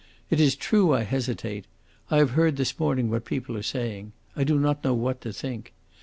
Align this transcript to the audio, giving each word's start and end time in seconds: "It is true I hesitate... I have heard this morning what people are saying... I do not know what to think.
"It 0.31 0.39
is 0.41 0.55
true 0.55 0.95
I 0.95 1.03
hesitate... 1.03 1.65
I 2.09 2.17
have 2.17 2.31
heard 2.31 2.57
this 2.57 2.79
morning 2.79 3.11
what 3.11 3.23
people 3.23 3.55
are 3.55 3.61
saying... 3.61 4.13
I 4.35 4.43
do 4.43 4.57
not 4.57 4.83
know 4.83 4.95
what 4.95 5.21
to 5.21 5.31
think. 5.31 5.73